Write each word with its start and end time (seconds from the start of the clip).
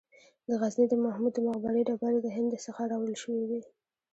د 0.47 0.49
غزني 0.61 0.85
د 0.89 0.93
محمود 1.05 1.33
د 1.35 1.39
مقبرې 1.47 1.81
ډبرې 1.87 2.19
د 2.23 2.27
هند 2.35 2.51
څخه 2.65 2.81
راوړل 2.91 3.15
شوې 3.23 3.43
وې 3.49 3.61